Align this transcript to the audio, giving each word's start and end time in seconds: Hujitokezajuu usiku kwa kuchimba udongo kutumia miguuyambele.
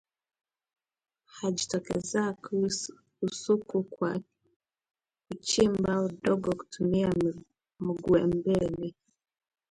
Hujitokezajuu 1.35 2.69
usiku 3.21 3.83
kwa 3.83 4.21
kuchimba 5.27 6.01
udongo 6.01 6.51
kutumia 6.59 7.09
miguuyambele. 7.79 8.95